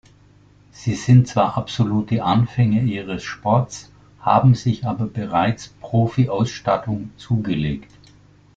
Sie 0.71 0.95
sind 0.95 1.27
zwar 1.27 1.57
absolute 1.59 2.23
Anfänger 2.23 2.81
ihres 2.81 3.23
Sports, 3.23 3.91
haben 4.19 4.55
sich 4.55 4.87
aber 4.87 5.05
bereits 5.05 5.67
Profi-Ausstattung 5.79 7.11
zugelegt. 7.17 7.91